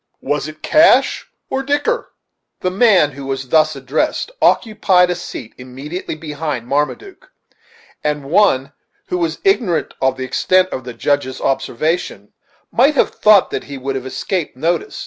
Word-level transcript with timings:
Was 0.23 0.47
it 0.47 0.63
cash 0.63 1.27
or 1.51 1.61
dicker?" 1.61 2.11
The 2.61 2.71
man 2.71 3.11
who 3.11 3.23
was 3.23 3.49
thus 3.49 3.75
addressed 3.75 4.31
occupied 4.41 5.11
a 5.11 5.15
seat 5.15 5.53
immediately 5.59 6.15
behind 6.15 6.65
Marmaduke, 6.65 7.31
and 8.03 8.23
one 8.25 8.73
who 9.09 9.19
was 9.19 9.37
ignorant 9.43 9.93
of 10.01 10.17
the 10.17 10.25
extent 10.25 10.69
of 10.69 10.85
the 10.85 10.95
Judge's 10.95 11.39
observation 11.39 12.33
might 12.71 12.95
have 12.95 13.11
thought 13.11 13.53
he 13.65 13.77
would 13.77 13.93
have 13.95 14.07
escaped 14.07 14.57
notice. 14.57 14.99